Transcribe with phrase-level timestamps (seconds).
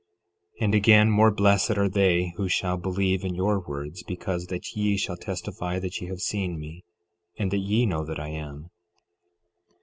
[0.59, 4.75] 12:2 And again, more blessed are they who shall believe in your words because that
[4.75, 6.83] ye shall testify that ye have seen me,
[7.37, 8.71] and that ye know that I am.